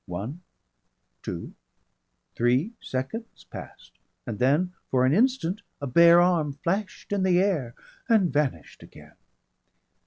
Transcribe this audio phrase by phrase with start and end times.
[0.07, 0.41] One,
[1.21, 1.53] two,
[2.33, 7.75] three seconds passed and then for an instant a bare arm flashed in the air
[8.09, 9.13] and vanished again.